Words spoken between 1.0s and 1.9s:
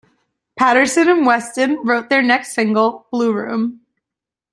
and Weston